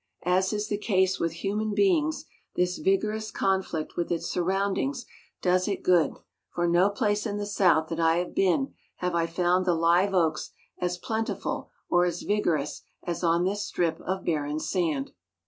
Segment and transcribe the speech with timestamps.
[0.25, 5.05] As is the case with human beings, this vigorous conflict with its surroundings
[5.43, 6.17] does it good;
[6.49, 10.15] for no place in the South that I have been have I found the live
[10.15, 15.11] oaks as plentiful or as vigorous as on this strip of barren sand.